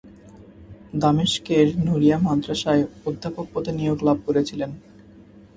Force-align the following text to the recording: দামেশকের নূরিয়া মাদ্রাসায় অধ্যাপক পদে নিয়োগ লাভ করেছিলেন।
দামেশকের 0.93 1.67
নূরিয়া 1.85 2.17
মাদ্রাসায় 2.19 2.83
অধ্যাপক 3.05 3.45
পদে 3.53 3.71
নিয়োগ 3.71 3.99
লাভ 4.03 4.17
করেছিলেন। 4.27 4.71